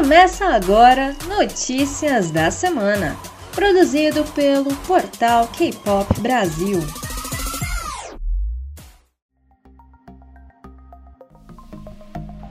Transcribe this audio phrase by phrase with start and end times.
[0.00, 3.16] Começa agora Notícias da Semana,
[3.52, 6.78] produzido pelo portal K-Pop Brasil.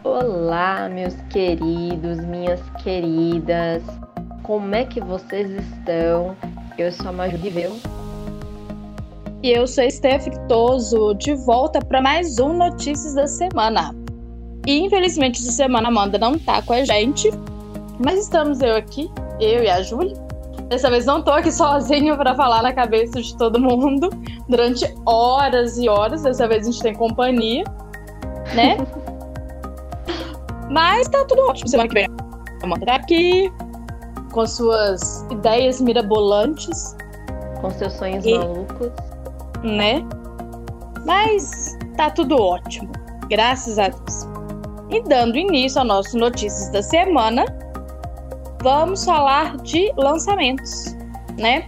[0.03, 3.81] Olá, meus queridos, minhas queridas.
[4.43, 6.35] Como é que vocês estão?
[6.77, 7.77] Eu sou a Maju Viveu.
[9.41, 14.06] E eu sou a Steph Toso, de volta para mais um Notícias da Semana.
[14.67, 17.31] E infelizmente essa semana a Amanda não tá com a gente,
[18.05, 19.09] mas estamos eu aqui,
[19.39, 20.13] eu e a Júlia.
[20.67, 24.09] Dessa vez não tô aqui sozinho para falar na cabeça de todo mundo
[24.49, 26.23] durante horas e horas.
[26.23, 27.63] Dessa vez a gente tem companhia,
[28.53, 28.75] né?
[30.69, 31.69] mas tá tudo ótimo.
[31.69, 33.49] Semana que vem a Amanda tá aqui
[34.33, 36.93] com suas ideias mirabolantes.
[37.61, 38.91] Com seus sonhos e, malucos.
[39.63, 40.05] Né?
[41.05, 42.91] Mas tá tudo ótimo.
[43.29, 44.36] Graças a Deus.
[44.89, 47.45] E dando início às nossas notícias da semana,
[48.61, 50.95] vamos falar de lançamentos,
[51.37, 51.67] né?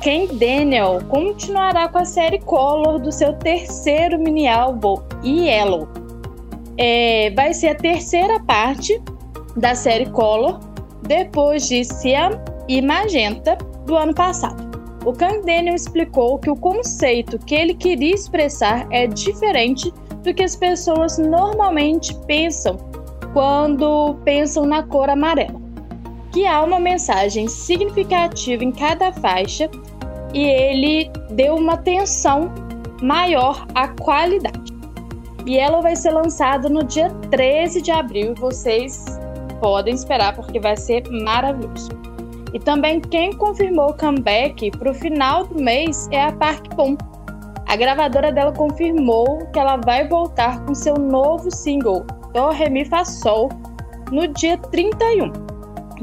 [0.00, 5.88] Ken Daniel continuará com a série Color do seu terceiro mini álbum Yellow.
[6.76, 9.00] É, vai ser a terceira parte
[9.56, 10.58] da série Color,
[11.02, 12.30] depois de Cyan
[12.66, 14.72] e Magenta do ano passado.
[15.04, 20.42] O Kang Daniel explicou que o conceito que ele queria expressar é diferente do que
[20.42, 22.76] as pessoas normalmente pensam
[23.32, 25.60] quando pensam na cor amarela.
[26.32, 29.70] Que há uma mensagem significativa em cada faixa
[30.32, 32.52] e ele deu uma atenção
[33.02, 34.72] maior à qualidade.
[35.44, 39.04] E ela vai ser lançada no dia 13 de abril vocês
[39.60, 41.90] podem esperar porque vai ser maravilhoso.
[42.52, 46.96] E também quem confirmou o comeback para o final do mês é a Park Bom,
[47.72, 52.84] a gravadora dela confirmou que ela vai voltar com seu novo single, Do Re Mi
[52.84, 53.48] Fa Sol,
[54.10, 55.32] no dia 31.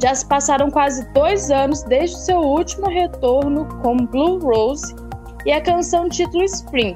[0.02, 4.96] Já se passaram quase dois anos desde seu último retorno com Blue Rose
[5.46, 6.96] e a canção título Spring.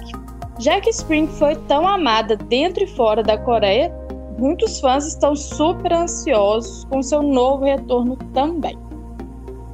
[0.57, 3.94] Já que Spring foi tão amada dentro e fora da Coreia,
[4.39, 8.75] muitos fãs estão super ansiosos com seu novo retorno também.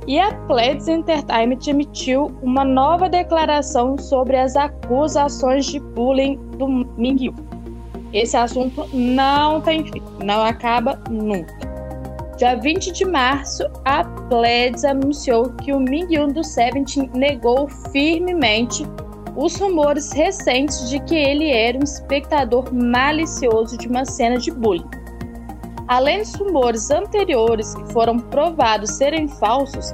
[0.10, 7.32] E a Pledis Entertainment emitiu uma nova declaração sobre as acusações de bullying do Mingyu.
[8.12, 11.56] Esse assunto não tem fim, não acaba nunca.
[12.38, 18.84] Dia 20 de março, a Pledis anunciou que o Mingyu do Seventeen negou firmemente
[19.36, 24.90] os rumores recentes de que ele era um espectador malicioso de uma cena de bullying.
[25.90, 29.92] Além dos rumores anteriores que foram provados serem falsos,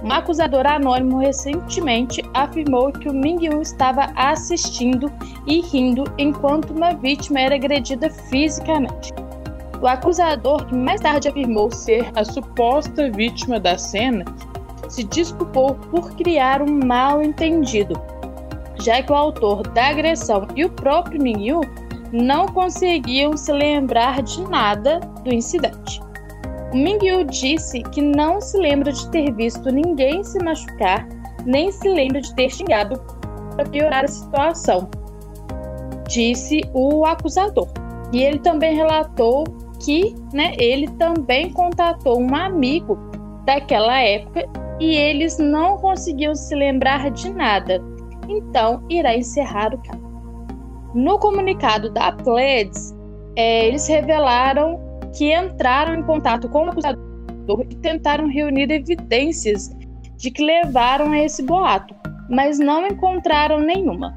[0.00, 5.12] um acusador anônimo recentemente afirmou que o Ming-Yun estava assistindo
[5.44, 9.12] e rindo enquanto uma vítima era agredida fisicamente.
[9.80, 14.24] O acusador, que mais tarde afirmou ser a suposta vítima da cena,
[14.88, 18.00] se desculpou por criar um mal-entendido,
[18.76, 21.62] já que o autor da agressão e o próprio Ming-Yun
[22.12, 26.00] não conseguiam se lembrar de nada do incidente.
[26.72, 31.06] O Mingyu disse que não se lembra de ter visto ninguém se machucar,
[31.44, 33.00] nem se lembra de ter xingado
[33.54, 34.88] para piorar a situação,
[36.08, 37.68] disse o acusador.
[38.12, 39.44] E ele também relatou
[39.80, 42.98] que né, ele também contatou um amigo
[43.44, 44.48] daquela época
[44.78, 47.82] e eles não conseguiam se lembrar de nada.
[48.28, 50.01] Então irá encerrar o caso.
[50.94, 52.94] No comunicado da Pleds,
[53.36, 54.78] é, eles revelaram
[55.16, 59.70] que entraram em contato com o acusador e tentaram reunir evidências
[60.16, 61.94] de que levaram a esse boato,
[62.28, 64.14] mas não encontraram nenhuma.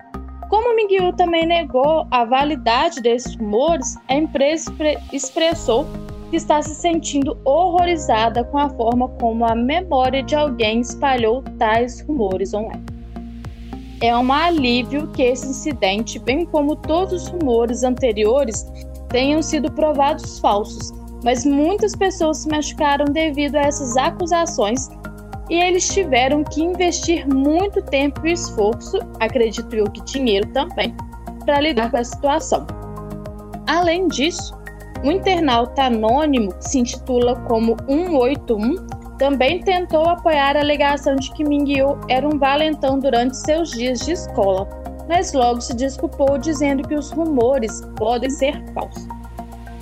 [0.50, 4.72] Como Miguel também negou a validade desses rumores, a empresa
[5.12, 5.86] expressou
[6.30, 12.02] que está se sentindo horrorizada com a forma como a memória de alguém espalhou tais
[12.02, 12.95] rumores online.
[14.02, 18.66] É um alívio que esse incidente, bem como todos os rumores anteriores,
[19.10, 20.92] tenham sido provados falsos,
[21.24, 24.90] mas muitas pessoas se machucaram devido a essas acusações
[25.50, 30.94] e eles tiveram que investir muito tempo e esforço, acredito eu que dinheiro também,
[31.46, 32.68] para lidar com a situação.
[33.68, 34.58] Além disso,
[35.04, 38.76] um internauta anônimo que se intitula como 181
[39.18, 44.12] também tentou apoiar a alegação de que Mingyu era um valentão durante seus dias de
[44.12, 44.68] escola,
[45.08, 49.08] mas logo se desculpou dizendo que os rumores podem ser falsos.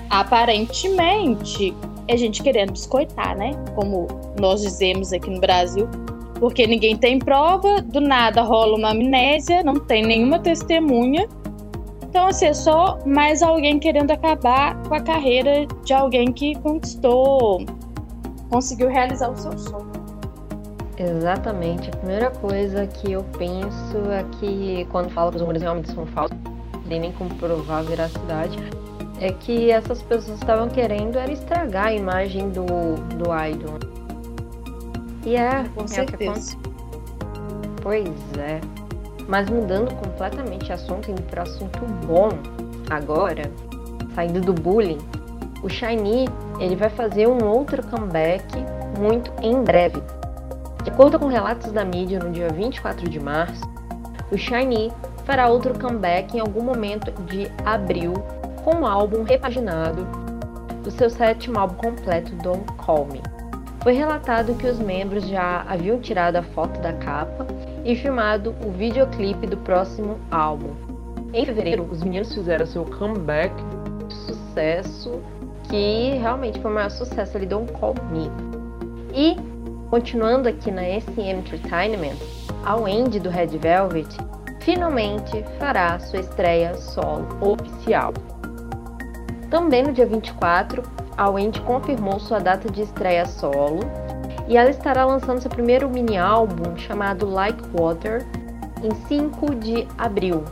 [0.10, 1.74] Aparentemente,
[2.08, 3.52] é gente querendo biscoitar, né?
[3.74, 4.08] Como
[4.40, 5.88] nós dizemos aqui no Brasil,
[6.40, 11.28] porque ninguém tem prova, do nada rola uma amnésia, não tem nenhuma testemunha
[12.10, 17.66] Então, assim, é só mais alguém querendo acabar com a carreira de alguém que conquistou,
[18.54, 19.92] conseguiu realizar o seu sonho.
[20.96, 21.90] Exatamente.
[21.90, 26.06] A primeira coisa que eu penso é que quando falo que os rumores realmente são
[26.06, 26.38] falsos,
[26.86, 28.60] nem como provar a veracidade,
[29.20, 32.66] é que essas pessoas estavam querendo era estragar a imagem do,
[33.18, 33.80] do idol.
[35.26, 36.56] E é, Com é certeza.
[37.82, 38.08] Pois
[38.38, 38.62] é.
[39.28, 42.30] Mas mudando completamente de assunto, indo para assunto bom
[42.92, 43.50] agora,
[44.14, 45.00] saindo do bullying,
[45.64, 46.28] o Shiny
[46.60, 48.46] ele vai fazer um outro comeback
[49.00, 50.04] muito em breve.
[50.84, 53.64] De acordo com relatos da mídia, no dia 24 de março,
[54.30, 54.92] o Shiny
[55.24, 58.14] fará outro comeback em algum momento de abril
[58.64, 60.06] com um álbum repaginado
[60.84, 63.22] do seu sétimo álbum completo, Don't Call Me.
[63.82, 67.48] Foi relatado que os membros já haviam tirado a foto da capa
[67.86, 70.74] e filmado o videoclipe do próximo álbum.
[71.34, 73.54] Em fevereiro, os meninos fizeram seu comeback
[74.08, 75.22] de sucesso,
[75.70, 78.30] que realmente foi o maior sucesso ali, Don't Call Me.
[79.14, 79.36] E,
[79.90, 82.18] continuando aqui na SM Entertainment,
[82.66, 84.18] a Wendy do Red Velvet
[84.62, 88.14] finalmente fará sua estreia solo oficial.
[89.50, 90.82] Também no dia 24,
[91.18, 93.82] a Wendy confirmou sua data de estreia solo
[94.48, 98.26] e ela estará lançando seu primeiro mini álbum chamado Like Water
[98.82, 100.44] em 5 de abril.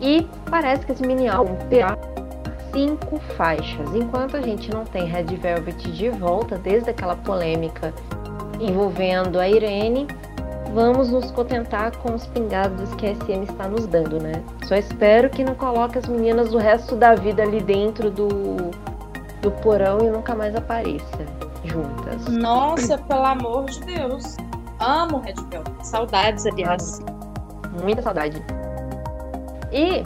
[0.00, 1.96] E parece que esse mini álbum terá
[2.78, 7.92] cinco faixas, enquanto a gente não tem Red Velvet de volta desde aquela polêmica
[8.60, 10.06] envolvendo a Irene
[10.72, 14.44] vamos nos contentar com os pingados que a SM está nos dando, né?
[14.64, 18.28] Só espero que não coloque as meninas o resto da vida ali dentro do,
[19.42, 21.26] do porão e nunca mais apareça
[21.64, 22.28] juntas.
[22.28, 24.36] Nossa, pelo amor de Deus.
[24.78, 25.84] Amo Red Velvet.
[25.84, 27.00] Saudades, aliás.
[27.82, 28.40] Muita saudade.
[29.72, 30.04] E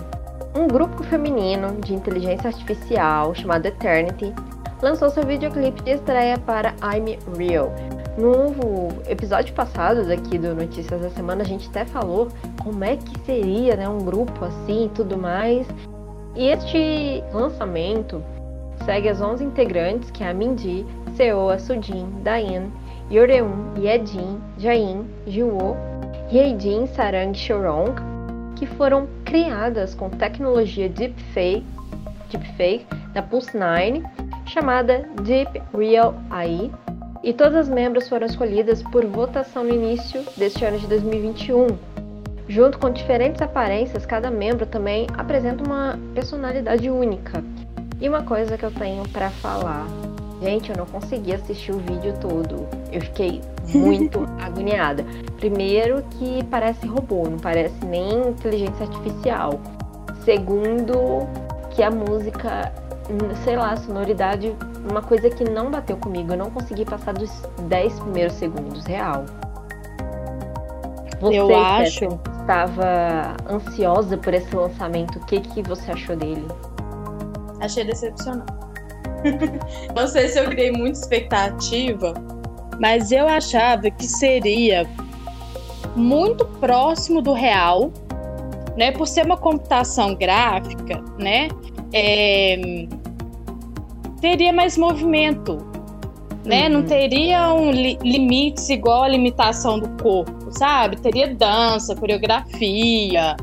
[0.55, 4.35] um grupo feminino de inteligência artificial chamado Eternity
[4.83, 7.73] lançou seu videoclipe de estreia para I'm Real,
[8.19, 12.29] no episódio passado daqui do Notícias da Semana, a gente até falou
[12.63, 15.67] como é que seria né, um grupo assim e tudo mais.
[16.37, 18.23] E este lançamento
[18.85, 20.85] segue as 11 integrantes, que é a Mindy,
[21.17, 22.71] Seoa, Sujin, Dain,
[23.11, 25.75] Yoreun, Yejin, Jain, Jiwoo,
[26.31, 27.95] Hyejin, Sarang Shorong,
[28.57, 31.65] que foram criadas com tecnologia Deepfake,
[32.31, 32.85] deepfake
[33.15, 34.03] da Pulse 9,
[34.45, 36.71] chamada Deep Real AI,
[37.23, 41.67] e todas as membros foram escolhidas por votação no início deste ano de 2021.
[42.47, 47.43] Junto com diferentes aparências, cada membro também apresenta uma personalidade única.
[48.03, 49.87] E uma coisa que eu tenho para falar.
[50.43, 52.69] Gente, eu não consegui assistir o vídeo todo.
[52.93, 53.41] Eu fiquei
[53.75, 55.05] muito agoniada.
[55.37, 59.61] Primeiro que parece robô, não parece nem inteligência artificial.
[60.25, 61.27] Segundo,
[61.71, 62.73] que a música,
[63.45, 64.55] sei lá, a sonoridade
[64.89, 66.33] uma coisa que não bateu comigo.
[66.33, 67.31] Eu não consegui passar dos
[67.69, 69.25] 10 primeiros segundos, real.
[71.21, 72.05] Você, eu acho.
[72.41, 75.19] estava ansiosa por esse lançamento.
[75.19, 76.47] O que, que você achou dele?
[77.61, 78.53] Achei decepcionante.
[79.95, 82.13] não sei se eu criei muita expectativa,
[82.83, 84.85] mas eu achava que seria
[85.95, 87.93] muito próximo do real,
[88.77, 88.91] né?
[88.91, 91.47] Por ser uma computação gráfica, né?
[91.93, 92.89] É,
[94.21, 95.59] teria mais movimento,
[96.45, 96.65] né?
[96.65, 96.73] Uhum.
[96.73, 101.01] Não teria um li limites igual a limitação do corpo, sabe?
[101.01, 103.37] Teria dança, coreografia,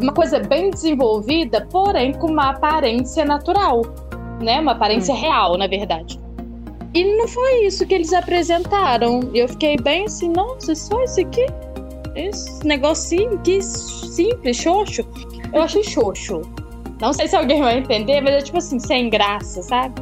[0.00, 3.82] uma coisa bem desenvolvida, porém com uma aparência natural,
[4.40, 4.60] né?
[4.60, 5.20] Uma aparência uhum.
[5.20, 6.25] real, na verdade.
[6.96, 9.20] E não foi isso que eles apresentaram.
[9.34, 11.44] Eu fiquei bem assim, nossa, só isso aqui?
[12.14, 15.06] Esse negocinho que simples, xoxo.
[15.52, 16.40] Eu achei xoxo.
[16.98, 20.00] Não sei se alguém vai entender, mas é tipo assim, sem graça, sabe?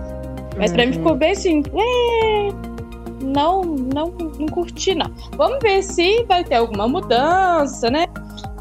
[0.57, 0.77] Mas uhum.
[0.77, 0.99] pra mim uhum.
[0.99, 3.25] ficou bem assim, é...
[3.25, 5.11] não, não, não curti, não.
[5.37, 8.07] Vamos ver se vai ter alguma mudança, né?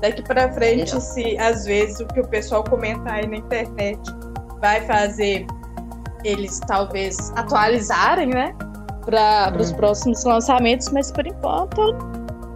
[0.02, 4.00] Daqui pra frente, se às vezes o que o pessoal comenta aí na internet
[4.60, 5.46] vai fazer
[6.24, 8.56] eles talvez atualizarem, né?
[9.06, 9.77] Para os uhum.
[9.77, 11.82] próximos lançamentos, mas por enquanto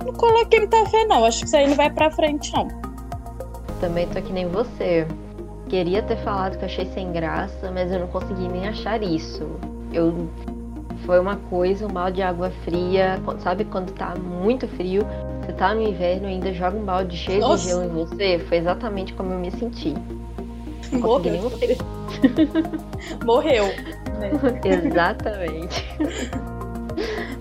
[0.06, 1.26] não coloquei muita fé, não.
[1.26, 2.68] Acho que isso aí não vai pra frente, não.
[3.80, 5.06] Também tô que nem você.
[5.68, 9.46] Queria ter falado que eu achei sem graça, mas eu não consegui nem achar isso.
[9.92, 10.30] Eu
[11.06, 15.04] foi uma coisa, um balde de água fria, sabe quando tá muito frio,
[15.42, 17.64] você tá no inverno e ainda joga um balde cheio Nossa.
[17.64, 19.94] de gelo em você, foi exatamente como eu me senti.
[20.92, 21.52] Não Morreu.
[21.60, 21.78] Nem...
[23.26, 23.66] Morreu.
[24.20, 24.32] Né?
[24.66, 25.86] Exatamente.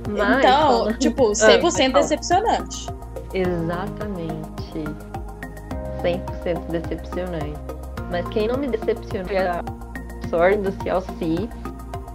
[0.09, 0.99] Mas, então, falando...
[0.99, 2.87] tipo, 100% ah, decepcionante.
[3.35, 4.85] Exatamente.
[6.03, 7.55] 100% decepcionante.
[8.11, 9.65] Mas quem não me decepcionou foi a
[10.31, 11.49] Sword do CLC,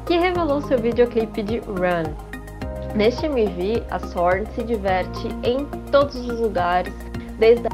[0.06, 2.14] que revelou seu videoclipe de Run.
[2.96, 6.94] Neste MV, a Sword se diverte em todos os lugares,
[7.38, 7.71] desde a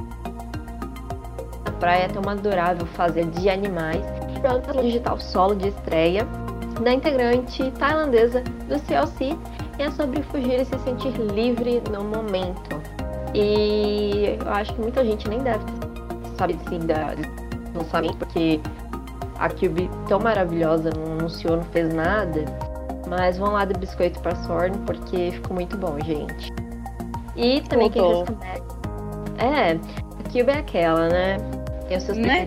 [1.79, 4.03] praia até uma adorável fazenda de animais,
[4.41, 6.25] pronta digital solo de estreia
[6.81, 9.36] da integrante tailandesa do CLC
[9.79, 12.81] e é sobre fugir e se sentir livre no momento.
[13.34, 15.63] E eu acho que muita gente nem deve
[16.38, 17.15] saber assim da
[17.75, 18.60] lançamento, porque
[19.39, 22.46] a Cube tão maravilhosa não anunciou, não fez nada.
[23.07, 26.51] Mas vão lá do biscoito para Sorn porque ficou muito bom, gente.
[27.36, 28.63] E também quem comeback.
[29.38, 31.38] É, a Cube é aquela, né?
[31.88, 32.46] Tem os seus né?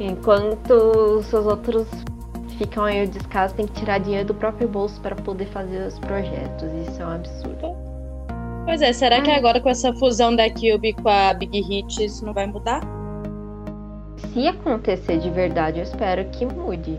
[0.00, 0.72] Enquanto
[1.18, 1.86] os seus outros
[2.58, 5.98] ficam aí o descaso, tem que tirar dinheiro do próprio bolso para poder fazer os
[5.98, 6.68] projetos.
[6.88, 7.76] Isso é um absurdo.
[8.64, 12.24] Pois é, será que agora com essa fusão da Cube com a Big Hit isso
[12.24, 12.80] não vai mudar?
[14.32, 16.98] Se acontecer de verdade, eu espero que mude.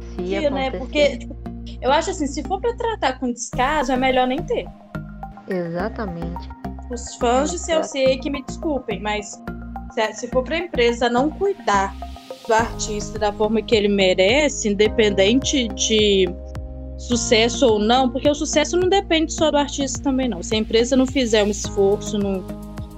[0.00, 0.46] Se Sim, né?
[0.46, 0.52] acontecer...
[0.52, 0.78] né?
[0.78, 1.36] Porque tipo,
[1.82, 4.66] eu acho assim, se for para tratar com descaso, é melhor nem ter.
[5.48, 6.48] Exatamente.
[6.90, 9.42] Os fãs de CLC que me desculpem, mas
[10.14, 11.94] se for para a empresa não cuidar
[12.46, 16.28] do artista da forma que ele merece, independente de
[16.98, 20.42] sucesso ou não, porque o sucesso não depende só do artista também, não.
[20.42, 22.44] Se a empresa não fizer um esforço, não,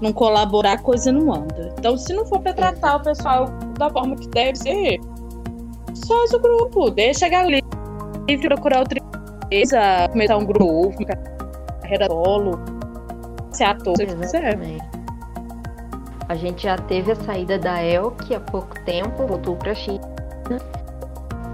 [0.00, 1.75] não colaborar, a coisa não anda.
[1.78, 3.47] Então, se não for para tratar o pessoal
[3.78, 4.99] da forma que deve ser,
[5.95, 7.66] só o grupo, deixa a galera
[8.28, 11.04] livre procurar outra empresa, começar um grupo,
[11.80, 12.61] carreira solo,
[13.58, 14.58] ser ator, se quiser.
[16.28, 20.00] A gente já teve a saída da Elk há pouco tempo, voltou para China.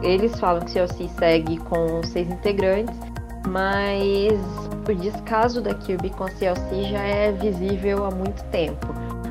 [0.02, 2.94] Eles falam que o CLC segue com seis integrantes,
[3.48, 4.32] mas
[4.86, 8.86] o descaso da Kirby com a CLC já é visível há muito tempo.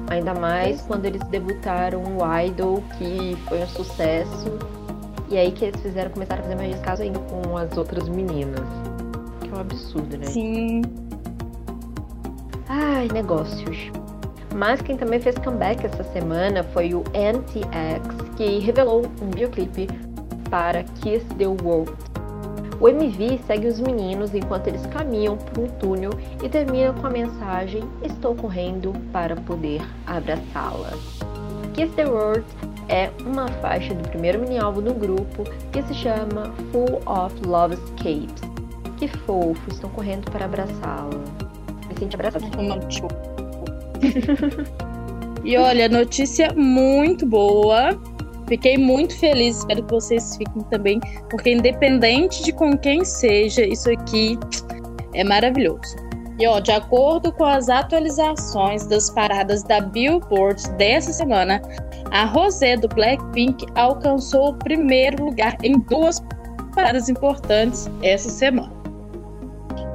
[0.10, 4.58] Ainda mais quando eles debutaram o Idol, que foi um sucesso.
[5.30, 8.66] E aí que eles fizeram começar a fazer mais descaso ainda com as outras meninas.
[9.42, 10.26] Que é um absurdo, né?
[10.28, 10.82] Sim.
[12.76, 13.92] Ai, negócios.
[14.56, 19.88] Mas quem também fez comeback essa semana foi o NTX, que revelou um videoclipe
[20.50, 21.94] para Kiss the World.
[22.80, 26.10] O MV segue os meninos enquanto eles caminham por um túnel
[26.42, 30.94] e termina com a mensagem: Estou correndo para poder abraçá-la.
[31.76, 32.44] Kiss the World
[32.90, 37.76] é uma faixa do primeiro mini álbum do grupo que se chama Full of Love
[37.76, 38.42] Escapes.
[38.98, 41.43] Que fofo, estão correndo para abraçá-la.
[42.04, 42.46] Me sente abraçada.
[45.44, 48.00] e olha, notícia muito boa.
[48.48, 53.90] Fiquei muito feliz, espero que vocês fiquem também, porque independente de com quem seja, isso
[53.90, 54.38] aqui
[55.14, 55.96] é maravilhoso.
[56.40, 61.62] E ó, de acordo com as atualizações das paradas da Billboard dessa semana,
[62.12, 66.22] a Rosé do Blackpink alcançou o primeiro lugar em duas
[66.76, 68.83] paradas importantes essa semana.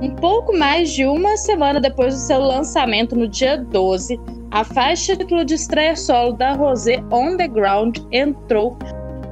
[0.00, 4.18] Um pouco mais de uma semana depois do seu lançamento no dia 12,
[4.52, 8.78] a faixa título de estreia solo da Rosé On The Ground entrou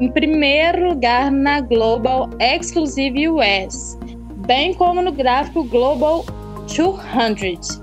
[0.00, 3.96] em primeiro lugar na Global Exclusive US,
[4.44, 6.25] bem como no gráfico Global
[6.66, 7.80] 200.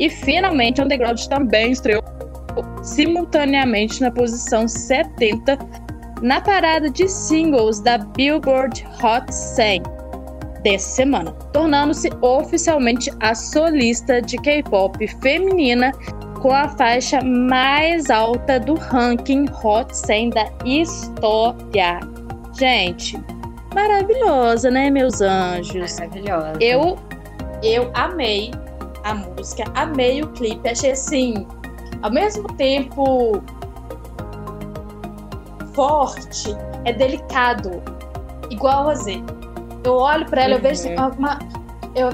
[0.00, 2.02] E finalmente On The Ground também estreou
[2.82, 5.56] simultaneamente na posição 70
[6.20, 9.93] na parada de singles da Billboard Hot 100
[10.64, 15.92] dessa semana, tornando-se oficialmente a solista de K-pop feminina
[16.40, 22.00] com a faixa mais alta do ranking Hot 100 da história.
[22.58, 23.22] Gente,
[23.74, 25.98] maravilhosa, né, meus anjos?
[25.98, 26.58] Maravilhosa.
[26.60, 26.98] Eu,
[27.62, 28.50] eu amei
[29.04, 31.46] a música, amei o clipe, achei assim,
[32.02, 33.42] ao mesmo tempo
[35.74, 37.82] forte, é delicado,
[38.50, 39.20] igual a Rosé.
[39.84, 40.58] Eu olho para ela, uhum.
[40.58, 41.10] eu vejo uhum.
[41.18, 41.38] uma,
[41.94, 42.10] eu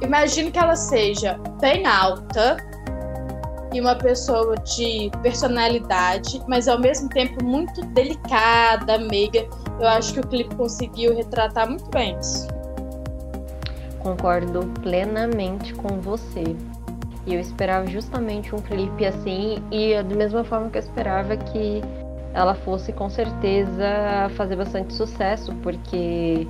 [0.00, 2.56] imagino que ela seja bem alta
[3.72, 9.46] e uma pessoa de personalidade, mas ao mesmo tempo muito delicada, meiga.
[9.78, 12.48] Eu acho que o clipe conseguiu retratar muito bem isso.
[14.00, 16.56] Concordo plenamente com você.
[17.26, 21.82] E eu esperava justamente um clipe assim, e da mesma forma que eu esperava que
[22.32, 26.46] ela fosse com certeza fazer bastante sucesso, porque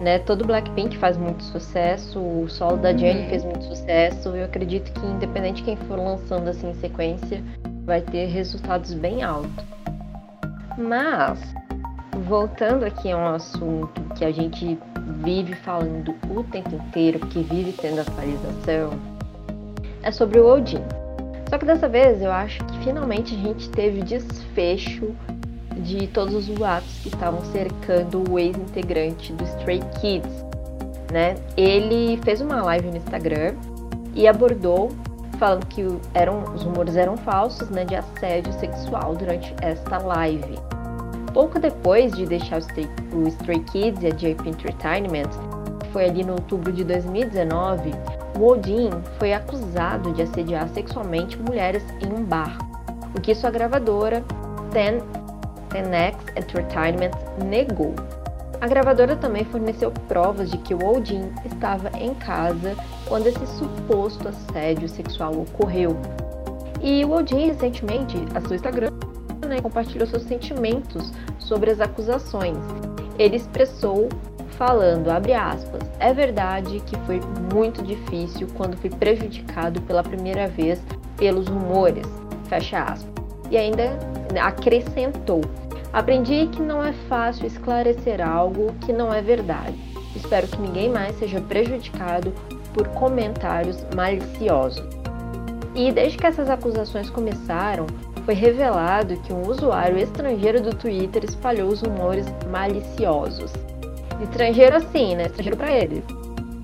[0.00, 0.18] né?
[0.20, 3.28] Todo Blackpink faz muito sucesso, o solo da Jennie uhum.
[3.28, 4.28] fez muito sucesso.
[4.30, 7.42] Eu acredito que independente de quem for lançando assim em sequência,
[7.84, 9.64] vai ter resultados bem altos.
[10.76, 11.40] Mas
[12.26, 14.78] voltando aqui a um assunto que a gente
[15.22, 18.90] vive falando o tempo inteiro, que vive tendo atualização,
[20.02, 20.82] é sobre o Odin.
[21.48, 25.14] Só que dessa vez eu acho que finalmente a gente teve desfecho
[25.76, 30.44] de todos os boatos que estavam cercando o ex-integrante do Stray Kids,
[31.12, 31.36] né?
[31.56, 33.54] Ele fez uma live no Instagram
[34.14, 34.90] e abordou
[35.38, 35.82] falando que
[36.14, 40.58] eram, os rumores eram falsos, né, de assédio sexual durante esta live.
[41.32, 45.30] Pouco depois de deixar o Stray, o Stray Kids e a JP Entertainment,
[45.92, 47.90] foi ali no outubro de 2019,
[48.38, 52.56] o Odin foi acusado de assediar sexualmente mulheres em um bar,
[53.14, 54.24] o que sua gravadora,
[54.72, 55.00] Ten,
[55.82, 57.10] 10X Entertainment,
[57.44, 57.94] negou.
[58.60, 62.74] A gravadora também forneceu provas de que o Odin estava em casa
[63.06, 65.96] quando esse suposto assédio sexual ocorreu.
[66.82, 68.90] E o Odin recentemente, a seu Instagram,
[69.46, 72.56] né, compartilhou seus sentimentos sobre as acusações.
[73.18, 74.08] Ele expressou
[74.56, 77.20] falando, abre aspas, é verdade que foi
[77.52, 80.80] muito difícil quando fui prejudicado pela primeira vez
[81.16, 82.06] pelos rumores,
[82.48, 83.14] fecha aspas.
[83.50, 83.98] E ainda
[84.42, 85.42] acrescentou,
[85.96, 89.74] aprendi que não é fácil esclarecer algo que não é verdade.
[90.14, 92.34] Espero que ninguém mais seja prejudicado
[92.74, 94.84] por comentários maliciosos.
[95.74, 97.86] E desde que essas acusações começaram,
[98.26, 103.50] foi revelado que um usuário estrangeiro do Twitter espalhou os rumores maliciosos.
[104.22, 105.24] Estrangeiro assim, né?
[105.24, 106.04] Estrangeiro para ele.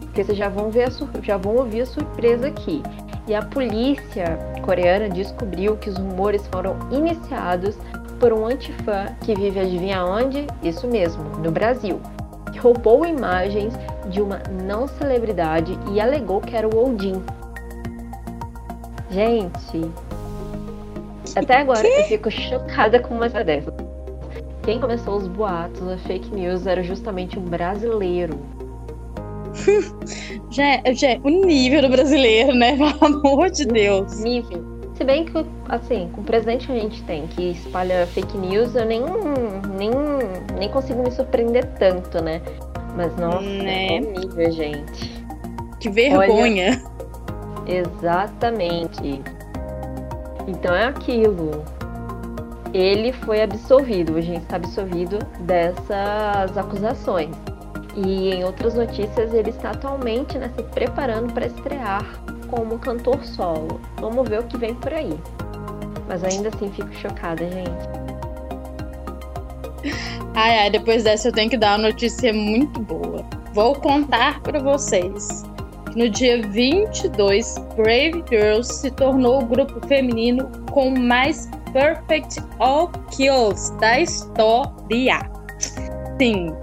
[0.00, 0.90] Porque vocês já vão ver
[1.22, 2.82] já vão ouvir a surpresa aqui.
[3.26, 7.78] E a polícia coreana descobriu que os rumores foram iniciados
[8.22, 10.46] por um antifã que vive adivinha onde?
[10.62, 12.00] Isso mesmo, no Brasil.
[12.52, 13.74] Que roubou imagens
[14.10, 17.20] de uma não celebridade e alegou que era o Odin.
[19.10, 19.90] Gente,
[21.34, 23.74] até agora eu fico chocada com uma dessa.
[24.62, 28.38] Quem começou os boatos, a fake news, era justamente um brasileiro.
[30.48, 32.76] já, já, o nível do brasileiro, né?
[33.00, 34.20] Pelo amor de Deus.
[34.20, 34.71] Nível.
[34.94, 38.74] Se bem que, assim, com o presente que a gente tem, que espalha fake news,
[38.74, 39.02] eu nem,
[39.76, 39.90] nem,
[40.58, 42.42] nem consigo me surpreender tanto, né?
[42.96, 43.96] Mas, nossa, né?
[43.96, 45.24] é nível, gente.
[45.80, 46.82] Que vergonha.
[47.66, 49.22] Olha, exatamente.
[50.46, 51.64] Então é aquilo
[52.74, 57.34] ele foi absolvido, a gente está absolvido dessas acusações.
[57.94, 62.02] E em outras notícias, ele está atualmente né, se preparando para estrear
[62.52, 63.80] como cantor solo.
[63.96, 65.18] Vamos ver o que vem por aí.
[66.06, 68.02] Mas ainda assim fico chocada, gente.
[70.34, 73.24] Ai, ai, depois dessa eu tenho que dar uma notícia muito boa.
[73.54, 75.44] Vou contar para vocês.
[75.96, 83.74] No dia 22, Brave Girls se tornou o grupo feminino com mais Perfect All Kills
[83.78, 85.20] da história.
[86.18, 86.54] Sim,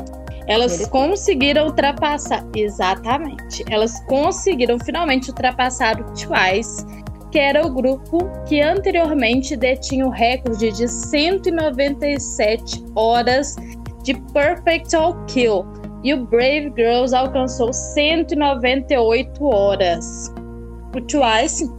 [0.50, 2.44] elas conseguiram ultrapassar.
[2.56, 3.64] Exatamente.
[3.70, 6.84] Elas conseguiram finalmente ultrapassar o Twice,
[7.32, 13.56] que era o grupo que anteriormente detinha o recorde de 197 horas
[14.04, 15.64] de Perfect All Kill.
[16.04, 20.34] E o Brave Girls alcançou 198 horas.
[20.96, 21.70] O Twice,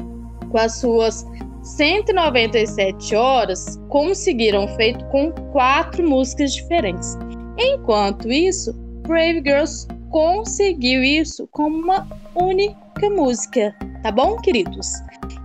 [0.49, 1.27] com as suas
[1.63, 7.19] 197 horas conseguiram feito com quatro músicas diferentes.
[7.63, 8.73] Enquanto isso,
[9.07, 14.91] Brave Girls conseguiu isso com uma única música, tá bom, queridos?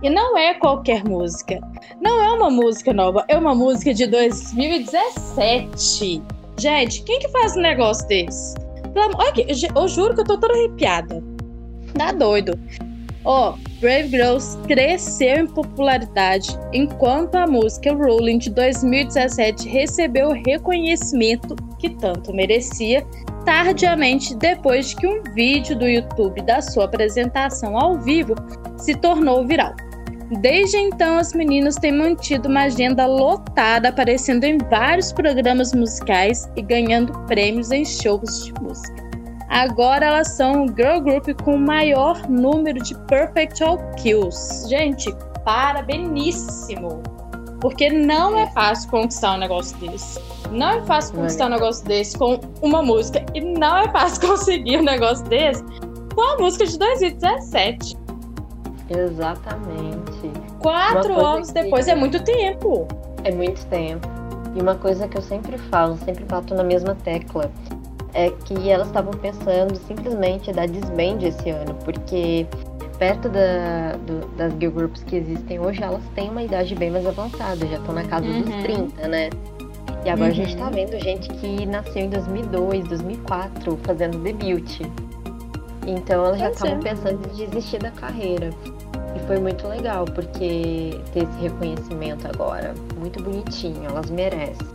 [0.02, 1.60] E não é qualquer música.
[2.00, 6.22] Não é uma música nova, é uma música de 2017.
[6.58, 8.54] Gente, quem que faz um negócio desse?
[8.96, 11.22] Olha eu juro que eu tô toda arrepiada.
[11.96, 12.58] Tá doido.
[13.26, 20.32] Ó, oh, Brave Girls cresceu em popularidade enquanto a música Rolling de 2017 recebeu o
[20.32, 23.04] reconhecimento que tanto merecia
[23.44, 28.36] tardiamente depois de que um vídeo do YouTube da sua apresentação ao vivo
[28.78, 29.74] se tornou viral.
[30.40, 36.62] Desde então, as meninas têm mantido uma agenda lotada, aparecendo em vários programas musicais e
[36.62, 39.05] ganhando prêmios em shows de música.
[39.48, 44.68] Agora elas são o girl group com o maior número de perfect all kills.
[44.68, 47.02] Gente, parabeníssimo!
[47.60, 50.20] Porque não é fácil conquistar um negócio desse.
[50.50, 53.24] Não é fácil conquistar um negócio desse com uma música.
[53.34, 55.64] E não é fácil conseguir um negócio desse
[56.14, 57.96] com a música de 2017.
[58.88, 60.32] Exatamente.
[60.60, 61.62] Quatro anos que...
[61.62, 62.86] depois é muito tempo.
[63.24, 64.06] É muito tempo.
[64.54, 67.50] E uma coisa que eu sempre falo, sempre bato na mesma tecla
[68.16, 72.46] é que elas estavam pensando simplesmente dar disband esse ano, porque
[72.98, 77.06] perto da, do, das girl groups que existem hoje, elas têm uma idade bem mais
[77.06, 78.40] avançada, já estão na casa uhum.
[78.40, 79.30] dos 30, né?
[80.02, 80.40] E agora uhum.
[80.40, 80.72] a gente tá uhum.
[80.72, 84.80] vendo gente que nasceu em 2002, 2004, fazendo debut.
[85.86, 88.50] Então elas já estavam pensando em desistir da carreira.
[89.14, 92.74] E foi muito legal, porque ter esse reconhecimento agora.
[92.98, 94.66] Muito bonitinho, elas merecem.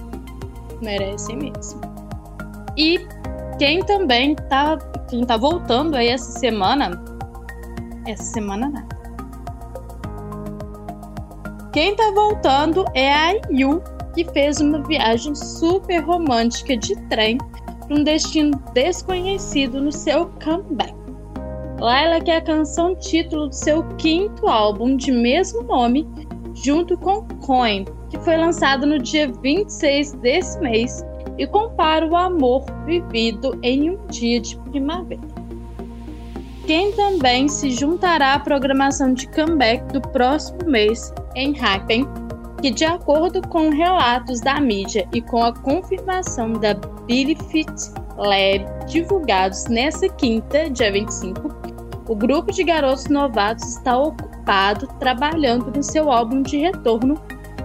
[0.82, 1.90] Merecem mesmo.
[2.77, 2.99] E
[3.57, 4.77] quem também tá,
[5.10, 7.03] quem tá voltando aí essa semana.
[8.07, 9.01] Essa semana nada.
[11.73, 13.81] Quem tá voltando é a Yu,
[14.13, 20.93] que fez uma viagem super romântica de trem para um destino desconhecido no seu comeback.
[21.79, 26.07] Lá ela quer a canção título do seu quinto álbum de mesmo nome,
[26.53, 31.05] junto com Coin, que foi lançado no dia 26 desse mês
[31.38, 35.22] e compara o amor vivido em um dia de primavera.
[36.65, 42.08] Quem também se juntará à programação de comeback do próximo mês em Happen,
[42.62, 46.76] que, de acordo com relatos da mídia e com a confirmação da
[47.08, 47.72] Billy Fit
[48.15, 51.50] Lab divulgados nesta quinta, dia 25,
[52.08, 57.15] o grupo de garotos novatos está ocupado trabalhando no seu álbum de retorno,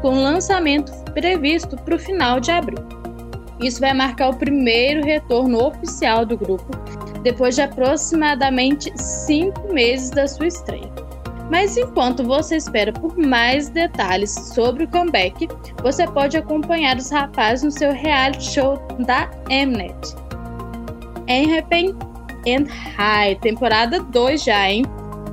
[0.01, 2.96] com lançamento previsto para o final de abril.
[3.61, 6.71] Isso vai marcar o primeiro retorno oficial do grupo,
[7.23, 10.91] depois de aproximadamente cinco meses da sua estreia.
[11.51, 15.49] Mas enquanto você espera por mais detalhes sobre o comeback,
[15.83, 20.17] você pode acompanhar os rapazes no seu reality show da Mnet.
[21.29, 21.97] Enhappen
[22.47, 22.67] and
[22.97, 24.85] High, temporada 2 já, hein?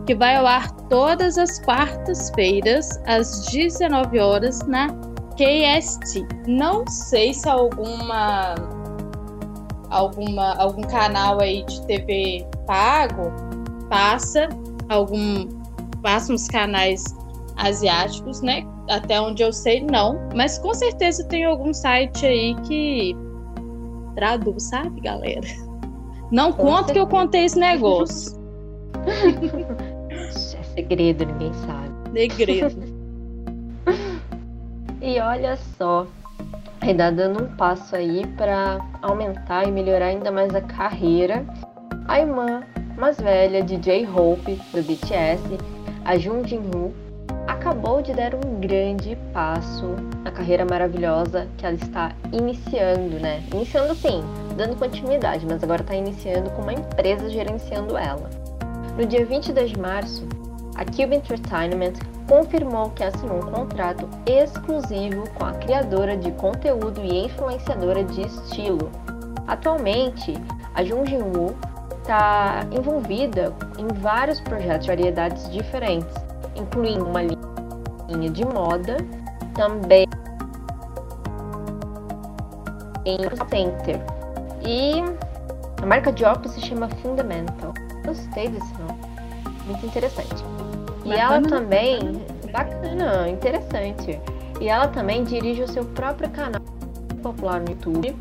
[0.05, 4.87] Que vai ao ar todas as quartas-feiras, às 19 horas, na
[5.35, 6.25] KST.
[6.47, 8.55] Não sei se alguma
[9.89, 13.31] alguma algum canal aí de TV pago
[13.89, 14.49] passa
[14.89, 15.47] algum
[16.01, 17.03] passa uns canais
[17.57, 18.65] asiáticos, né?
[18.89, 23.15] Até onde eu sei não, mas com certeza tem algum site aí que
[24.15, 25.47] traduz, sabe, galera?
[26.31, 26.93] Não com conto certeza.
[26.93, 28.37] que eu contei esse negócio.
[30.09, 31.93] é segredo, ninguém sabe.
[32.13, 32.92] Segredo.
[35.05, 36.07] E olha só,
[36.79, 41.45] ainda dando um passo aí para aumentar e melhorar ainda mais a carreira,
[42.07, 42.63] a irmã
[42.97, 45.43] mais velha de J-Hope do BTS,
[46.05, 46.93] a Jung Jin-woo,
[47.45, 53.43] acabou de dar um grande passo na carreira maravilhosa que ela está iniciando, né?
[53.53, 54.23] Iniciando sim,
[54.55, 58.29] dando continuidade, mas agora está iniciando com uma empresa gerenciando ela.
[58.97, 60.25] No dia 22 de março,
[60.75, 61.93] a Cube Entertainment
[62.27, 68.89] confirmou que assinou um contrato exclusivo com a criadora de conteúdo e influenciadora de estilo.
[69.47, 70.33] Atualmente,
[70.73, 71.55] a Jung Jin-woo
[72.01, 76.15] está envolvida em vários projetos de variedades diferentes,
[76.55, 78.97] incluindo uma linha de moda,
[79.53, 80.05] também
[83.05, 83.17] em
[83.49, 83.99] Center.
[84.65, 85.03] E
[85.81, 87.73] a marca de óculos se chama Fundamental.
[88.05, 89.12] Gostei desse nome.
[89.65, 90.43] Muito interessante.
[91.05, 92.21] E ela também,
[92.51, 94.19] bacana, interessante.
[94.59, 96.61] E ela também dirige o seu próprio canal
[97.21, 98.15] popular no YouTube.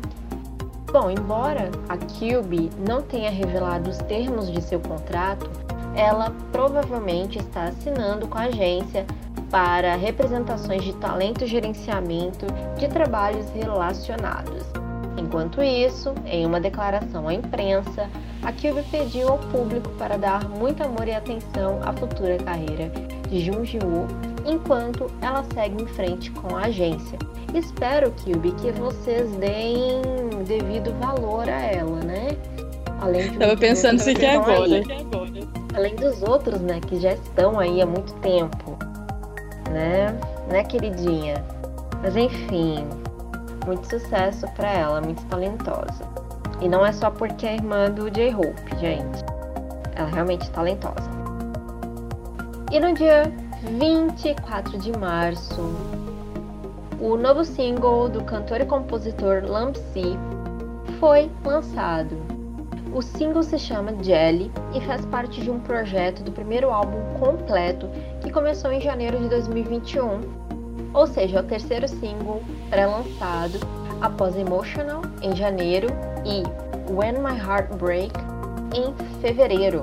[0.91, 5.49] Bom, embora a Cube não tenha revelado os termos de seu contrato,
[5.95, 9.05] ela provavelmente está assinando com a agência
[9.49, 12.45] para representações de talento e gerenciamento
[12.77, 14.82] de trabalhos relacionados.
[15.17, 18.09] Enquanto isso, em uma declaração à imprensa,
[18.41, 22.91] a Cube pediu ao público para dar muito amor e atenção à futura carreira
[23.29, 24.07] de Jung Ji-woo
[24.45, 27.17] enquanto ela segue em frente com a agência.
[27.53, 30.01] Espero, Cube, que vocês deem
[30.45, 32.29] devido valor a ela, né?
[32.99, 34.63] Além de Tava pensando isso aqui agora.
[34.63, 34.83] Aí.
[35.75, 38.77] Além dos outros, né, que já estão aí há muito tempo,
[39.71, 40.17] né?
[40.49, 41.43] Né, queridinha?
[42.01, 42.85] Mas enfim,
[43.65, 46.07] muito sucesso para ela, muito talentosa.
[46.61, 49.23] E não é só porque é irmã do J-Hope, gente.
[49.95, 51.09] Ela é realmente talentosa.
[52.71, 53.31] E no dia
[53.63, 55.61] 24 de março,
[56.99, 60.17] o novo single do cantor e compositor Lampsey
[60.99, 62.15] foi lançado.
[62.93, 67.89] O single se chama Jelly e faz parte de um projeto do primeiro álbum completo
[68.21, 70.21] que começou em janeiro de 2021,
[70.93, 73.59] ou seja, é o terceiro single pré-lançado
[74.01, 75.87] após Emotional em janeiro
[76.25, 76.43] e
[76.91, 78.13] When My Heart Break
[78.75, 79.81] em fevereiro.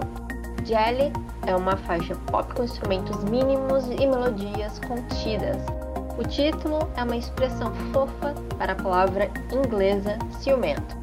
[0.65, 1.13] Jelly
[1.47, 5.57] é uma faixa pop com instrumentos mínimos e melodias contidas.
[6.19, 11.00] O título é uma expressão fofa para a palavra inglesa ciumento.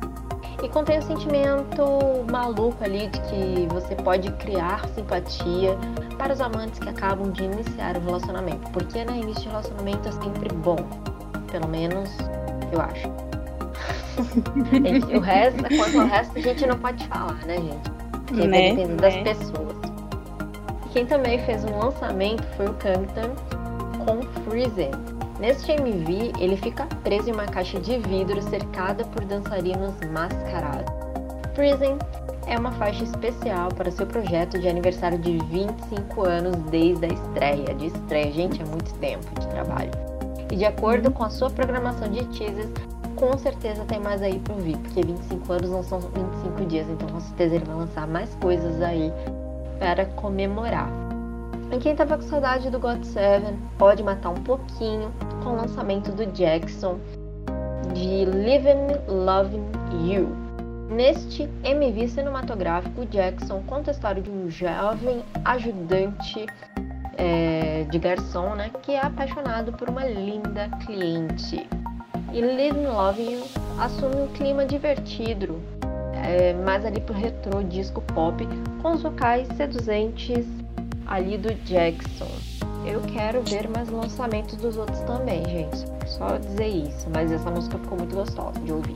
[0.61, 5.77] E contém o sentimento maluco ali de que você pode criar simpatia
[6.17, 8.69] para os amantes que acabam de iniciar o relacionamento.
[8.71, 10.77] Porque né, início de relacionamento é sempre bom.
[11.51, 12.09] Pelo menos
[12.71, 13.07] eu acho.
[15.15, 17.91] o resto, quanto ao resto, a gente não pode falar, né, gente?
[18.25, 18.69] Porque né?
[18.71, 19.23] depende das né?
[19.23, 19.77] pessoas.
[20.91, 23.35] Quem também fez um lançamento foi o Campton
[24.03, 25.16] com Freezing.
[25.39, 30.91] Neste MV, ele fica preso em uma caixa de vidro cercada por dançarinos mascarados.
[31.53, 31.97] Freezing
[32.47, 37.75] é uma faixa especial para seu projeto de aniversário de 25 anos desde a estreia.
[37.75, 39.91] De estreia, gente, é muito tempo de trabalho.
[40.51, 42.71] E de acordo com a sua programação de teasers,
[43.15, 47.09] com certeza tem mais aí para ouvir, porque 25 anos não são 25 dias, então
[47.09, 49.11] com certeza ele vai lançar mais coisas aí
[49.79, 51.06] para comemorar.
[51.71, 55.11] E quem tava com saudade do God Seven pode matar um pouquinho
[55.43, 56.97] com o lançamento do Jackson
[57.93, 59.65] de Living Loving
[60.07, 60.29] You.
[60.89, 66.45] Neste MV cinematográfico, Jackson conta a história de um jovem ajudante
[67.17, 71.67] é, de garçom, né, que é apaixonado por uma linda cliente.
[72.31, 73.43] E Living Loving You
[73.77, 75.59] assume um clima divertido,
[76.13, 78.47] é, mais ali pro retrô disco pop,
[78.81, 80.45] com os vocais seduzentes
[81.07, 82.27] ali do Jackson.
[82.85, 85.77] Eu quero ver mais lançamentos dos outros também, gente.
[86.07, 88.95] Só dizer isso, mas essa música ficou muito gostosa de ouvir.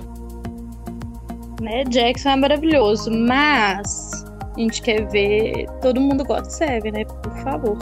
[1.61, 7.05] Né, Jackson é maravilhoso, mas a gente quer ver todo mundo gosta de Seven, né?
[7.05, 7.77] Por favor.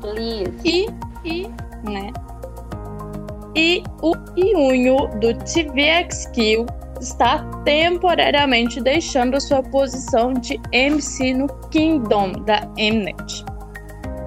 [0.00, 0.52] Please.
[0.64, 0.86] E,
[1.24, 1.48] e,
[1.88, 2.12] né?
[3.54, 6.66] E o Iunho do TVX Kill
[7.00, 13.44] está temporariamente deixando sua posição de MC no Kingdom da Mnet.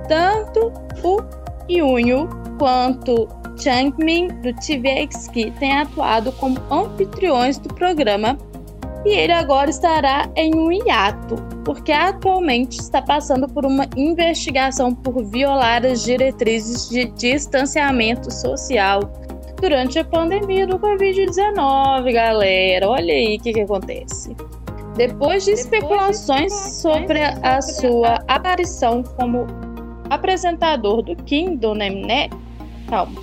[0.08, 0.72] Tanto
[1.04, 1.20] o
[1.70, 2.28] Yunyu
[2.58, 3.28] quanto
[3.58, 8.38] Changmin do TVXQ têm atuado como anfitriões do programa
[9.06, 15.24] e ele agora estará em um hiato, porque atualmente está passando por uma investigação por
[15.26, 19.00] violar as diretrizes de distanciamento social
[19.60, 22.89] durante a pandemia do Covid-19, galera.
[22.89, 24.36] Olha aí o que, que acontece.
[24.95, 29.48] Depois de especulações sobre a sua aparição como
[30.10, 32.30] apresentador do Kingdom né?
[32.88, 33.22] Calma.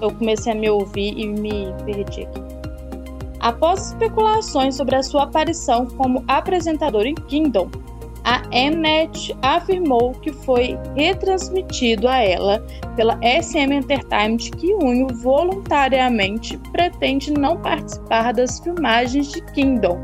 [0.00, 2.40] Eu comecei a me ouvir e me perdi aqui.
[3.38, 7.70] Após especulações sobre a sua aparição como apresentador em Kingdom,
[8.24, 12.64] a Mnet afirmou que foi retransmitido a ela
[12.96, 20.00] pela SM Entertainment que Unho voluntariamente pretende não participar das filmagens de Kingdom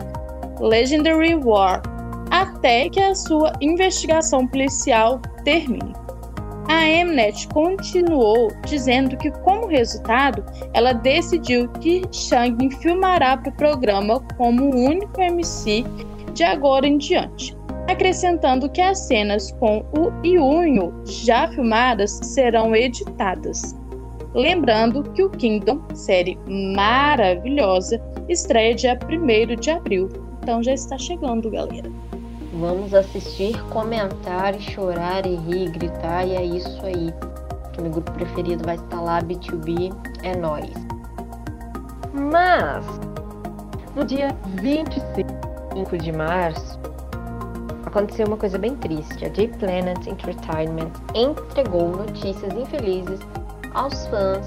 [0.61, 1.83] Legendary War
[2.31, 5.95] até que a sua investigação policial termine.
[6.69, 14.21] A Mnet continuou dizendo que, como resultado, ela decidiu que Shang filmará para o programa
[14.37, 15.85] como o único MC
[16.35, 17.56] de agora em diante
[17.89, 23.75] acrescentando que as cenas com o Iunho já filmadas serão editadas.
[24.35, 30.09] Lembrando que o Kingdom, série maravilhosa, estreia dia 1 de abril.
[30.43, 31.91] Então já está chegando, galera.
[32.53, 37.13] Vamos assistir, comentar, chorar e rir, gritar, e é isso aí.
[37.73, 40.71] Que meu grupo preferido vai estar lá, B2B, é nós.
[42.13, 42.85] Mas,
[43.95, 46.79] no dia 25 de março,
[47.97, 49.25] aconteceu uma coisa bem triste.
[49.25, 53.21] A J-Planet Entertainment entregou notícias infelizes
[53.73, 54.47] aos fãs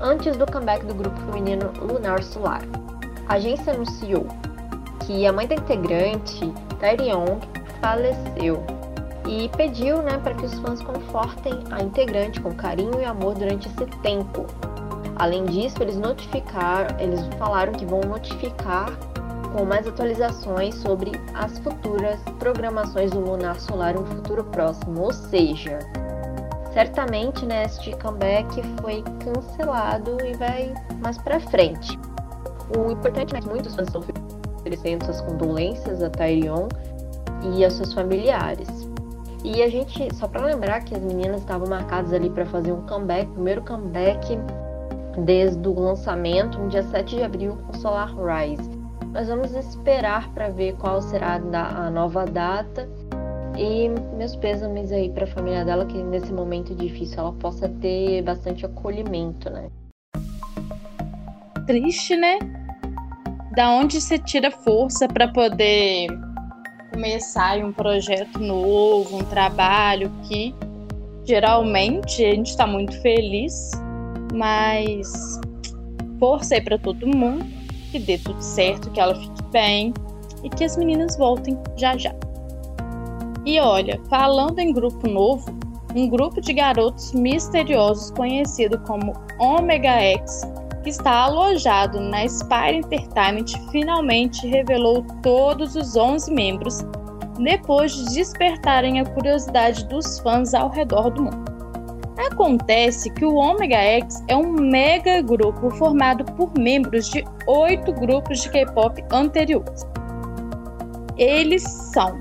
[0.00, 2.62] antes do comeback do grupo feminino Lunar Solar.
[3.28, 4.26] A agência anunciou
[5.06, 7.38] que a mãe da integrante, Tae Young,
[7.80, 8.64] faleceu
[9.28, 13.68] e pediu né, para que os fãs confortem a integrante com carinho e amor durante
[13.68, 14.44] esse tempo.
[15.16, 18.90] Além disso, eles notificaram, eles falaram que vão notificar
[19.52, 25.12] com mais atualizações sobre as futuras programações do Lunar Solar em um futuro próximo, ou
[25.12, 25.78] seja,
[26.72, 31.98] certamente né, este comeback foi cancelado e vai mais para frente.
[32.76, 34.02] O importante é que muitos fãs estão
[34.58, 36.68] oferecendo suas condolências a Tyrion
[37.54, 38.68] e aos seus familiares.
[39.44, 42.86] E a gente, só para lembrar que as meninas estavam marcadas ali para fazer um
[42.86, 44.38] comeback, primeiro comeback
[45.24, 48.81] desde o lançamento, no dia 7 de abril, com Solar Rise.
[49.12, 52.88] Nós vamos esperar para ver qual será a nova data
[53.58, 58.22] e meus pêsames aí para a família dela que nesse momento difícil ela possa ter
[58.22, 59.68] bastante acolhimento, né?
[61.66, 62.38] Triste, né?
[63.54, 66.06] Da onde você tira força para poder
[66.90, 70.54] começar um projeto novo, um trabalho que
[71.22, 73.72] geralmente a gente está muito feliz,
[74.32, 75.38] mas
[76.18, 77.61] força aí para todo mundo
[77.92, 79.92] que dê tudo certo, que ela fique bem
[80.42, 82.12] e que as meninas voltem já já.
[83.44, 85.54] E olha, falando em grupo novo,
[85.94, 90.42] um grupo de garotos misteriosos conhecido como Omega X,
[90.82, 96.82] que está alojado na Spire Entertainment, finalmente revelou todos os 11 membros
[97.38, 101.41] depois de despertarem a curiosidade dos fãs ao redor do mundo.
[102.32, 108.40] Acontece que o Omega X é um mega grupo formado por membros de oito grupos
[108.40, 109.86] de K-pop anteriores.
[111.18, 112.18] Eles são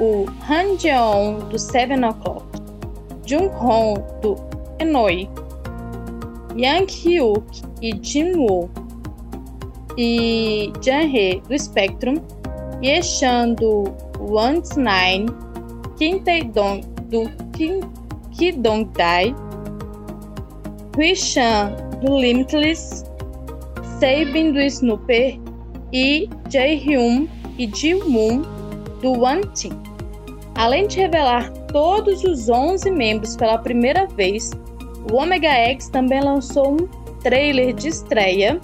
[0.00, 2.46] o Han Jeon do Seven O'Clock,
[3.26, 4.36] Jung-hoon do
[4.78, 5.28] Enoi,
[6.56, 8.70] Yang Hyuk e Jin-woo
[9.98, 12.14] e Jan-hee do Spectrum,
[12.82, 13.84] Yeshan do
[14.20, 15.26] One Nine,
[15.98, 16.80] Kim Tae-dong
[17.10, 17.80] do Kim
[18.36, 19.34] Ki-dong-dai,
[20.96, 23.04] Hui-chan do Limitless,
[23.98, 25.38] Sabin do Snooper
[25.92, 27.26] e Jae-hyun
[27.58, 28.42] e Ji-moon
[29.00, 29.80] do One Team.
[30.54, 34.50] Além de revelar todos os 11 membros pela primeira vez,
[35.10, 36.88] o Omega X também lançou um
[37.20, 38.60] trailer de estreia,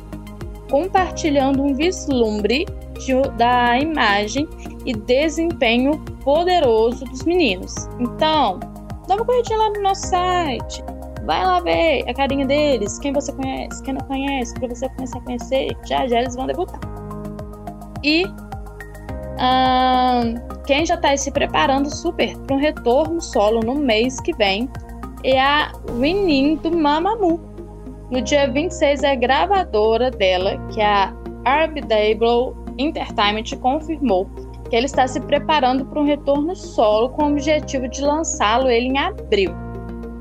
[0.70, 2.66] compartilhando um vislumbre
[2.98, 4.48] de, da imagem
[4.84, 7.74] e desempenho poderoso dos meninos.
[8.00, 8.58] Então,
[9.16, 10.84] dá uma lá no nosso site.
[11.24, 15.18] Vai lá ver a carinha deles, quem você conhece, quem não conhece, para você começar
[15.18, 15.76] a conhecer.
[15.86, 16.80] Já já eles vão debutar.
[18.02, 18.24] E
[20.66, 24.68] quem já está se preparando super para um retorno solo no mês que vem
[25.24, 27.40] é a Winning do Mamamoo.
[28.10, 34.28] No dia 26, a gravadora dela, que é a Arbitable Entertainment, confirmou
[34.72, 38.86] que ele está se preparando para um retorno solo com o objetivo de lançá-lo ele
[38.86, 39.52] em abril.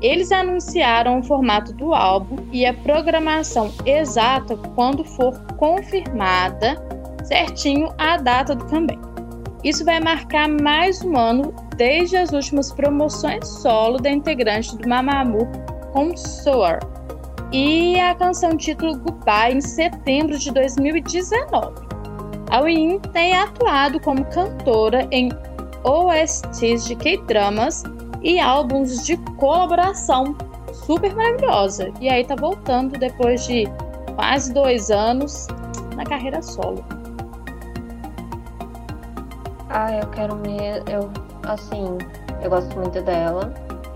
[0.02, 6.76] Eles anunciaram o formato do álbum e a programação exata quando for confirmada
[7.24, 9.00] certinho a data do comeback.
[9.64, 15.50] Isso vai marcar mais um ano desde as últimas promoções solo da integrante do Mamamoo
[15.94, 16.80] com Soar
[17.50, 21.91] e a canção título Goodbye em setembro de 2019.
[22.52, 25.30] A Win tem atuado como cantora em
[25.84, 27.82] OSTs de K-dramas
[28.22, 30.36] e álbuns de colaboração
[30.70, 31.90] super maravilhosa.
[31.98, 33.64] E aí tá voltando depois de
[34.16, 35.46] quase dois anos
[35.96, 36.84] na carreira solo.
[39.70, 40.58] Ah, eu quero me.
[40.92, 41.10] Eu,
[41.44, 41.96] assim,
[42.42, 43.50] eu gosto muito dela.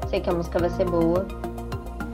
[0.09, 1.27] Sei que a música vai ser boa.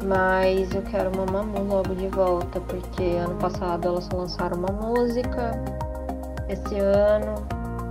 [0.04, 5.81] Mas eu quero uma Mamu logo de volta, porque ano passado elas lançaram uma música.
[6.48, 7.34] Esse ano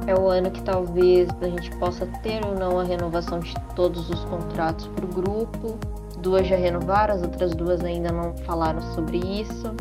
[0.08, 4.10] é o ano que talvez a gente possa ter ou não a renovação de todos
[4.10, 5.78] os contratos para o grupo.
[6.20, 9.74] Duas já renovaram, as outras duas ainda não falaram sobre isso.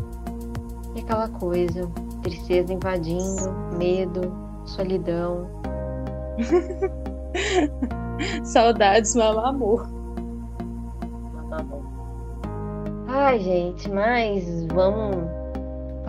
[0.95, 1.89] E aquela coisa,
[2.21, 4.33] tristeza invadindo, medo,
[4.65, 5.47] solidão.
[8.43, 9.87] Saudades, mamamor.
[11.33, 11.81] Mamamor.
[13.07, 15.40] Ai, gente, mas vamos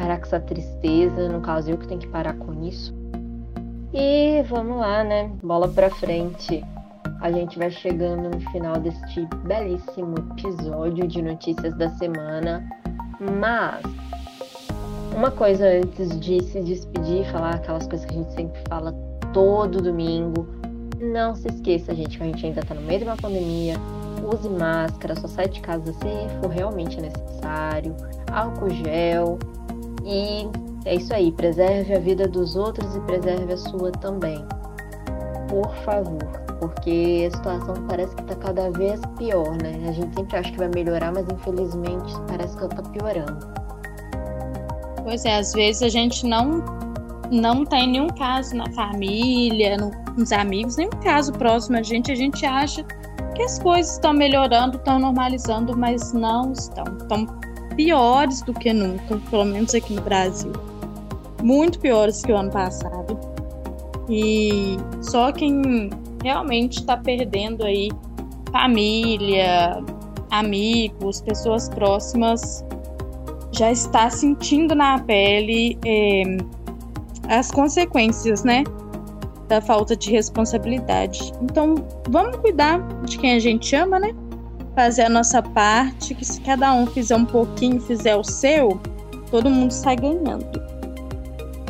[0.03, 1.29] parar com essa tristeza.
[1.29, 2.93] No caso, eu que tenho que parar com isso.
[3.95, 5.31] E vamos lá, né?
[5.43, 6.65] Bola pra frente.
[7.21, 12.69] A gente vai chegando no final deste belíssimo episódio de notícias da semana.
[13.39, 13.83] Mas
[15.15, 18.93] uma coisa antes de se despedir, falar aquelas coisas que a gente sempre fala
[19.33, 20.49] todo domingo.
[20.99, 23.77] Não se esqueça, gente, que a gente ainda tá no meio de uma pandemia.
[24.33, 27.95] Use máscara, só sai de casa se for realmente necessário.
[28.33, 29.39] Álcool gel.
[30.05, 30.49] E
[30.85, 31.33] é isso aí.
[31.33, 34.45] Preserve a vida dos outros e preserve a sua também.
[35.49, 36.43] Por favor.
[36.59, 39.89] Porque a situação parece que tá cada vez pior, né?
[39.89, 43.39] A gente sempre acha que vai melhorar, mas infelizmente parece que ela tá piorando.
[45.03, 46.63] Pois é, às vezes a gente não
[47.33, 52.15] não tem nenhum caso na família, no, nos amigos, nenhum caso próximo a gente, a
[52.15, 52.85] gente acha
[53.35, 56.85] que as coisas estão melhorando, estão normalizando, mas não estão.
[57.01, 57.27] Estão
[57.75, 60.53] piores do que nunca, pelo menos aqui no Brasil.
[61.43, 63.19] Muito piores que o ano passado.
[64.09, 65.91] E só quem
[66.23, 67.91] realmente está perdendo aí
[68.51, 69.83] família,
[70.31, 72.65] amigos, pessoas próximas,
[73.53, 75.79] já está sentindo na pele.
[75.85, 76.39] Eh,
[77.29, 78.65] as consequências, né?
[79.49, 81.33] Da falta de responsabilidade.
[81.43, 81.75] Então,
[82.09, 84.15] vamos cuidar de quem a gente ama, né?
[84.75, 88.81] Fazer a nossa parte, que se cada um fizer um pouquinho, fizer o seu,
[89.31, 90.47] todo mundo sai ganhando.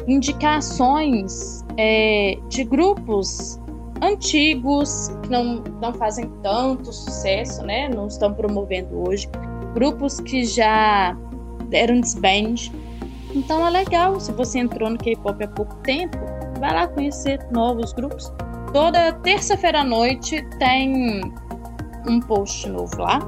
[0.07, 3.59] indicações é, de grupos
[4.01, 7.89] antigos que não, não fazem tanto sucesso, né?
[7.89, 9.29] Não estão promovendo hoje.
[9.75, 11.17] Grupos que já
[11.69, 12.71] deram desband.
[13.35, 16.19] Então é legal, se você entrou no K-pop há pouco tempo,
[16.59, 18.33] vai lá conhecer novos grupos.
[18.73, 21.21] Toda terça-feira à noite tem
[22.07, 23.21] um post novo lá.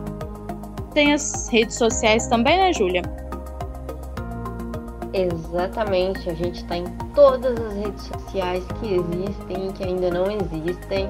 [0.92, 3.02] Tem as redes sociais também, né, Júlia?
[5.14, 10.24] Exatamente, a gente está em todas as redes sociais que existem e que ainda não
[10.30, 11.08] existem.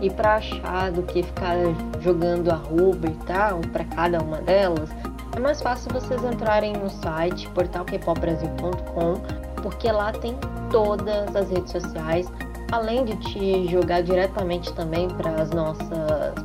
[0.00, 1.56] E para achar do que ficar
[2.00, 4.90] jogando arroba e tal para cada uma delas,
[5.36, 9.14] é mais fácil vocês entrarem no site portalkpopbrasil.com,
[9.62, 10.36] porque lá tem
[10.70, 12.26] todas as redes sociais,
[12.72, 15.86] além de te jogar diretamente também para as nossas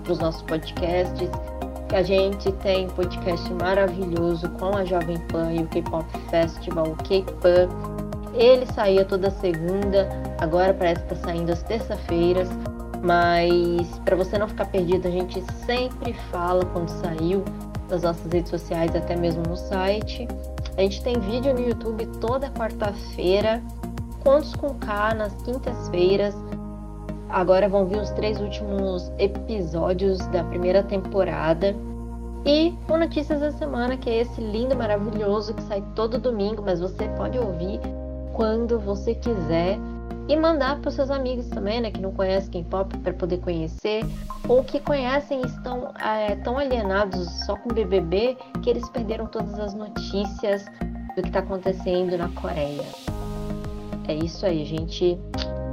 [0.03, 1.29] para os nossos podcasts
[1.93, 7.67] a gente tem podcast maravilhoso com a Jovem Pan e o K-Pop Festival, o K-Pan.
[8.33, 10.07] Ele saía toda segunda,
[10.39, 12.47] agora parece que está saindo às terça-feiras.
[13.03, 17.43] Mas para você não ficar perdido, a gente sempre fala quando saiu
[17.91, 20.27] nas nossas redes sociais, até mesmo no site.
[20.77, 23.61] A gente tem vídeo no YouTube toda quarta-feira,
[24.23, 26.35] Contos com K nas quintas-feiras.
[27.29, 31.75] Agora vão vir os três últimos episódios da primeira temporada.
[32.45, 36.79] E o Notícias da Semana, que é esse lindo, maravilhoso que sai todo domingo, mas
[36.79, 37.79] você pode ouvir
[38.33, 39.77] quando você quiser
[40.31, 44.05] e mandar para os seus amigos também, né, que não conhecem K-pop para poder conhecer,
[44.47, 49.59] ou que conhecem e estão é, tão alienados só com BBB que eles perderam todas
[49.59, 50.63] as notícias
[51.17, 52.85] do que está acontecendo na Coreia.
[54.07, 55.19] É isso aí, gente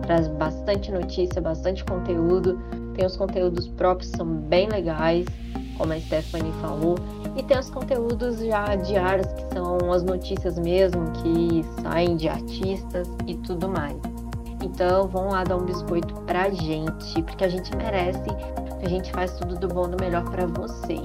[0.02, 2.58] traz bastante notícia, bastante conteúdo.
[2.94, 5.24] Tem os conteúdos próprios, são bem legais,
[5.76, 6.96] como a Stephanie falou.
[7.36, 13.08] E tem os conteúdos já diários, que são as notícias mesmo, que saem de artistas
[13.26, 14.17] e tudo mais.
[14.62, 18.28] Então vão lá dar um biscoito pra gente, porque a gente merece,
[18.82, 20.98] a gente faz tudo do bom do melhor para você.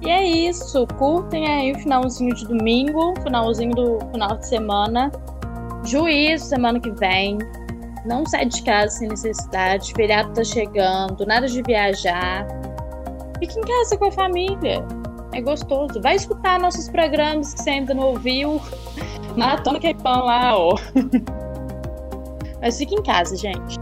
[0.00, 5.10] E é isso, curtem aí o finalzinho de domingo, finalzinho do final de semana.
[5.84, 7.38] Juízo semana que vem.
[8.04, 9.92] Não sai de casa sem necessidade.
[9.94, 12.46] Feriado tá chegando, nada de viajar.
[13.40, 14.84] Fique em casa com a família.
[15.32, 16.00] É gostoso.
[16.00, 18.60] Vai escutar nossos programas que você ainda não ouviu.
[19.36, 20.74] Maratona que pão lá, ó.
[22.60, 23.78] Mas fique em casa, gente.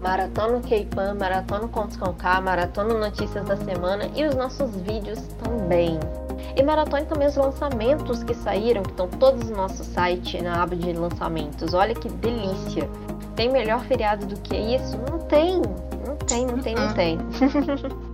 [0.00, 5.98] Maratona K-Pan, Maratona Contos com K, Maratona Notícias da Semana e os nossos vídeos também.
[6.56, 10.74] E maratone também os lançamentos que saíram, que estão todos no nosso site, na aba
[10.74, 11.74] de lançamentos.
[11.74, 12.88] Olha que delícia!
[13.36, 14.96] Tem melhor feriado do que isso?
[15.10, 15.60] Não tem!
[16.06, 17.18] Não tem, não tem, não tem.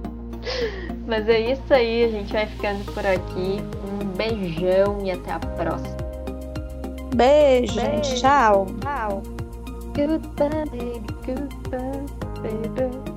[1.07, 3.63] Mas é isso aí, a gente vai ficando por aqui.
[4.01, 6.04] Um beijão e até a próxima.
[7.15, 7.81] Beijo, Beijo.
[7.81, 8.15] gente.
[8.21, 8.67] Tchau.
[8.81, 9.23] Tchau.
[9.95, 11.01] Goodbye, baby.
[11.27, 12.07] Goodbye,
[12.43, 13.14] baby.